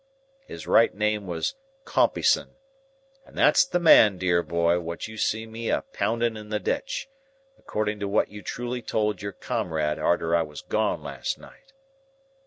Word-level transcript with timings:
His 0.47 0.65
right 0.65 0.95
name 0.95 1.27
was 1.27 1.53
Compeyson; 1.85 2.55
and 3.23 3.37
that's 3.37 3.63
the 3.63 3.79
man, 3.79 4.17
dear 4.17 4.41
boy, 4.41 4.79
what 4.79 5.07
you 5.07 5.15
see 5.15 5.45
me 5.45 5.69
a 5.69 5.83
pounding 5.93 6.35
in 6.35 6.49
the 6.49 6.57
ditch, 6.59 7.07
according 7.59 7.99
to 7.99 8.07
what 8.07 8.29
you 8.29 8.41
truly 8.41 8.81
told 8.81 9.21
your 9.21 9.31
comrade 9.31 9.99
arter 9.99 10.35
I 10.35 10.41
was 10.41 10.61
gone 10.63 11.03
last 11.03 11.37
night. 11.37 11.73